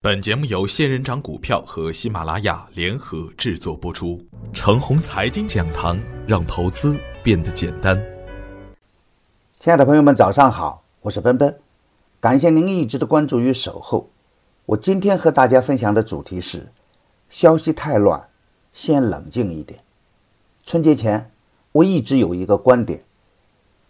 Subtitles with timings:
[0.00, 4.24] 本节目由仙人掌股票和喜马拉雅联合制作播出。
[4.54, 8.00] 程红财经讲堂，让投资变得简单。
[9.58, 11.58] 亲爱的朋友们，早上好，我是奔奔，
[12.20, 14.08] 感谢您一直的关注与守候。
[14.66, 16.68] 我今天和大家分享的主题是：
[17.28, 18.28] 消息太乱，
[18.72, 19.80] 先冷静一点。
[20.62, 21.32] 春节前，
[21.72, 23.02] 我一直有一个观点：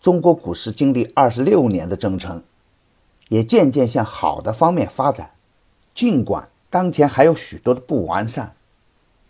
[0.01, 2.43] 中国股市经历二十六年的征程，
[3.29, 5.33] 也渐渐向好的方面发展。
[5.99, 8.55] 尽管当前还有许多的不完善，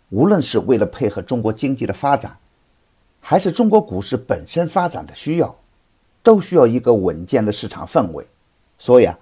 [0.09, 2.37] 无论是为了配合中国经济的发展，
[3.19, 5.55] 还是中国股市本身发展的需要，
[6.21, 8.23] 都需要一个稳健的市场氛围。
[8.77, 9.17] 所以啊，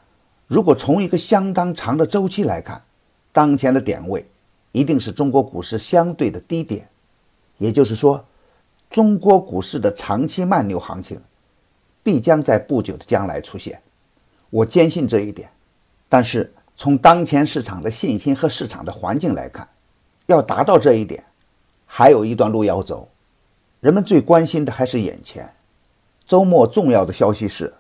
[0.46, 2.84] 如果从一个相当长的周期来看，
[3.32, 4.28] 当前的点位
[4.74, 6.90] 一定是中国股市相对的低点，
[7.60, 8.26] 也就是说，
[8.90, 11.18] 中国股市的长期慢牛行情
[12.04, 13.82] 必将在不久的将来出现。
[14.50, 15.50] 我坚信这一点，
[16.10, 16.52] 但是。
[16.78, 19.68] 从当前市场的信心和市场的环境来看，
[20.28, 21.24] 要达到这一点，
[21.88, 23.10] 还有一段路要走。
[23.80, 25.52] 人们最关心的还是眼前。
[26.28, 27.74] 周末重要的消息是，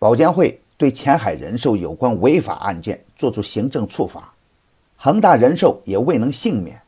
[0.00, 4.34] 保监会对前海人寿有关违法案件作出行政处罚，
[4.96, 6.82] 恒大人寿也未能幸免。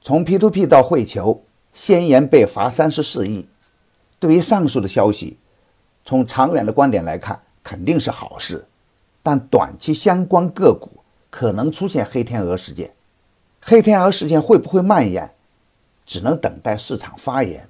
[0.00, 1.42] 从 P2P 到汇球，
[1.74, 3.46] 先言被罚三十四亿。
[4.18, 5.36] 对于上述的消息，
[6.06, 8.64] 从长远的观点来看，肯定是好事。
[9.22, 10.90] 但短期相关个股
[11.30, 12.94] 可能出现黑天鹅事件，
[13.60, 15.34] 黑天鹅事件会不会蔓延，
[16.06, 17.68] 只能等待市场发言。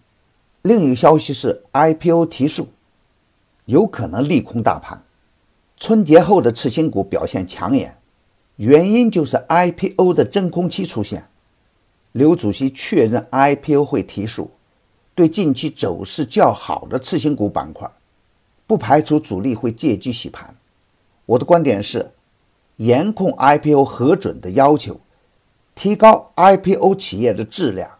[0.62, 2.68] 另一个消息是 IPO 提速，
[3.64, 5.02] 有可能利空大盘。
[5.76, 7.96] 春节后的次新股表现抢眼，
[8.56, 11.24] 原因就是 IPO 的真空期出现。
[12.12, 14.50] 刘主席确认 IPO 会提速，
[15.14, 17.88] 对近期走势较好的次新股板块，
[18.66, 20.52] 不排除主力会借机洗盘。
[21.28, 22.10] 我的观点是，
[22.76, 24.98] 严控 IPO 核准的要求，
[25.74, 27.90] 提高 IPO 企业的质量，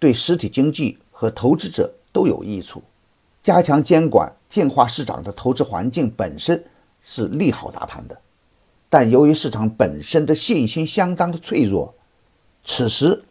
[0.00, 2.82] 对实体经济和投资者都有益处。
[3.40, 6.64] 加强监管、净化市场的投资环境本身
[7.00, 8.20] 是利好大盘的，
[8.90, 11.94] 但由于市场本身的信心相当的脆弱，
[12.64, 13.22] 此时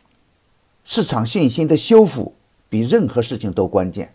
[0.86, 2.34] 市场信心的修复
[2.70, 4.14] 比任何事情都关键。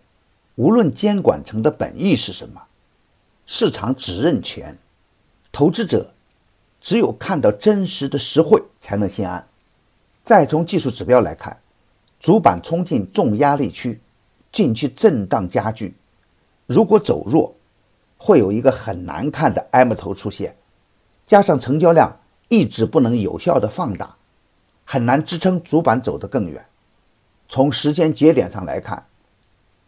[0.55, 2.63] 无论监管层的本意是什么，
[3.45, 4.79] 市场只认钱。
[5.57, 6.13] 投资者
[6.83, 9.49] 只有看到真实的实惠才能心安。
[10.23, 11.59] 再从技术指标来看，
[12.21, 13.99] 主板冲进重压力区，
[14.53, 15.95] 近期震荡加剧。
[16.67, 17.55] 如果走弱，
[18.19, 20.55] 会有一个很难看的 M 头出现，
[21.27, 22.15] 加上成交量
[22.49, 24.15] 一直不能有效的放大，
[24.85, 26.63] 很难支撑主板走得更远。
[27.49, 29.07] 从时间节点上来看，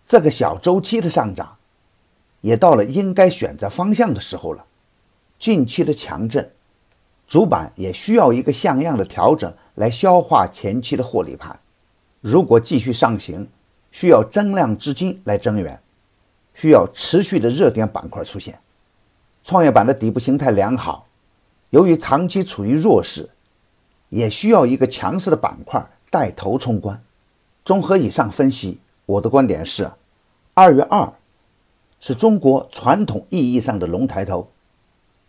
[0.06, 1.58] 这个小周期的上涨，
[2.40, 4.64] 也到了应该选择方向的时候了。
[5.38, 6.50] 近期的强震，
[7.26, 11.58] 主板也需要一个像样的调整来消化前期的获利盘。
[12.20, 13.48] 如果继续上行，
[13.92, 15.80] 需要增量资金来增援，
[16.54, 18.58] 需要持续的热点板块出现。
[19.44, 21.06] 创业板的底部形态良好，
[21.70, 23.30] 由于长期处于弱势，
[24.08, 27.00] 也需要一个强势的板块带头冲关。
[27.64, 29.90] 综合以上分析，我的观点是：
[30.54, 31.12] 二月二
[32.00, 34.50] 是中国传统意义上的龙抬头。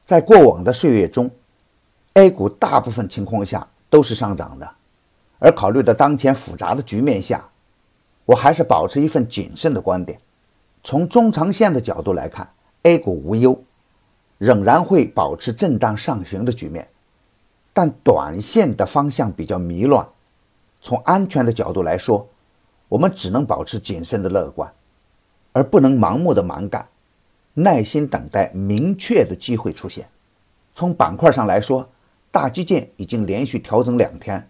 [0.09, 1.29] 在过往的岁月中
[2.15, 4.67] ，A 股大部分情况下都是上涨的，
[5.37, 7.47] 而考虑到当前复杂的局面下，
[8.25, 10.19] 我还是保持一份谨慎的观点。
[10.83, 12.49] 从中长线的角度来看
[12.81, 13.61] ，A 股无忧，
[14.39, 16.87] 仍然会保持震荡上行的局面，
[17.71, 20.03] 但短线的方向比较迷乱。
[20.81, 22.27] 从安全的角度来说，
[22.87, 24.73] 我们只能保持谨慎的乐观，
[25.53, 26.83] 而不能盲目的蛮干。
[27.53, 30.07] 耐心等待明确的机会出现。
[30.73, 31.89] 从板块上来说，
[32.31, 34.47] 大基建已经连续调整两天。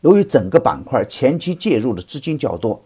[0.00, 2.82] 由于整个板块前期介入的资金较多，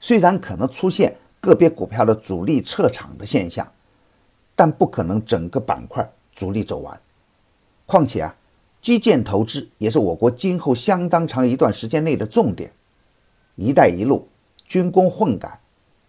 [0.00, 3.70] 虽然可能出现个别股票的主力撤场的现象，
[4.56, 7.00] 但不可能整个板块主力走完。
[7.84, 8.34] 况且啊，
[8.80, 12.72] 基建投资也是我国今后相当长一段时间内的重点。
[13.54, 14.28] “一带一路”、
[14.66, 15.60] 军工混改、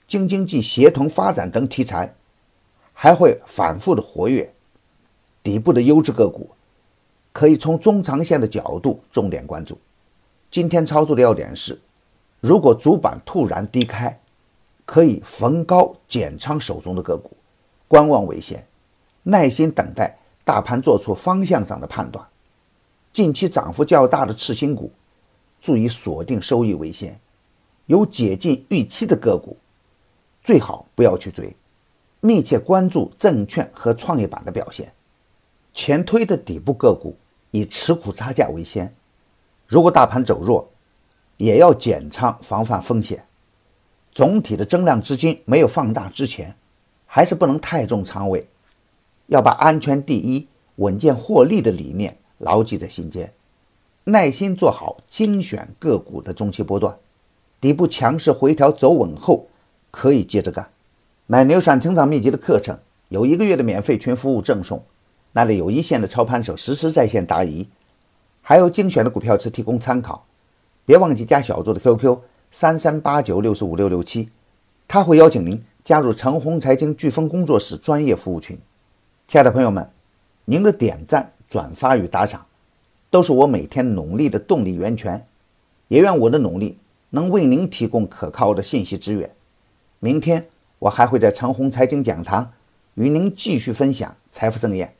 [0.07, 2.15] 京津冀协同发展等题材。
[2.93, 4.53] 还会反复的活跃，
[5.41, 6.49] 底部的优质个股，
[7.33, 9.77] 可以从中长线的角度重点关注。
[10.49, 11.81] 今天操作的要点是，
[12.39, 14.19] 如果主板突然低开，
[14.85, 17.31] 可以逢高减仓手中的个股，
[17.87, 18.65] 观望为先，
[19.23, 22.25] 耐心等待大盘做出方向上的判断。
[23.11, 24.91] 近期涨幅较大的次新股，
[25.59, 27.19] 注意锁定收益为先。
[27.87, 29.57] 有解禁预期的个股，
[30.41, 31.53] 最好不要去追。
[32.25, 34.93] 密切关注证券和创业板的表现，
[35.73, 37.17] 前推的底部个股
[37.51, 38.95] 以持股差价为先。
[39.67, 40.71] 如果大盘走弱，
[41.35, 43.25] 也要减仓防范风险。
[44.13, 46.55] 总体的增量资金没有放大之前，
[47.05, 48.47] 还是不能太重仓位，
[49.27, 50.47] 要把安全第一、
[50.77, 53.33] 稳健获利的理念牢记在心间，
[54.05, 56.97] 耐心做好精选个股的中期波段，
[57.59, 59.47] 底部强势回调走稳后，
[59.91, 60.69] 可以接着干。
[61.33, 62.77] 买牛散成长秘籍的课程，
[63.09, 64.83] 有一个月的免费群服务赠送，
[65.31, 67.67] 那里有一线的操盘手实时在线答疑，
[68.43, 70.23] 还有精选的股票池提供参考。
[70.85, 72.19] 别忘记加小周的 QQ。
[72.51, 74.29] 三三八九六四五六六七，
[74.87, 78.55] 他会邀请您加入陈红财经飓风工作室专业服务群。
[79.27, 79.89] 亲爱的朋友们，
[80.45, 82.45] 您的点赞、转发与打赏，
[83.09, 85.25] 都是我每天努力的动力源泉。
[85.87, 86.77] 也愿我的努力
[87.09, 89.27] 能为您提供可靠的信息资源。
[89.99, 90.45] 明天
[90.83, 92.51] 我还会在长虹财经讲堂
[92.95, 94.93] 与您继续分享财富盛宴。